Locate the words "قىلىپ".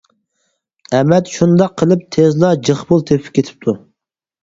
1.83-2.09